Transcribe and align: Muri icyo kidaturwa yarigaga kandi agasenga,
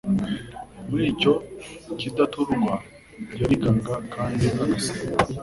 Muri 0.87 1.03
icyo 1.13 1.33
kidaturwa 1.99 2.73
yarigaga 3.39 3.93
kandi 4.13 4.45
agasenga, 4.63 5.23